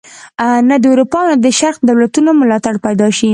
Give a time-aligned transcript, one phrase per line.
[0.69, 3.29] نه د اروپا او نه د شرق دولتونو ملاتړ پیدا شي.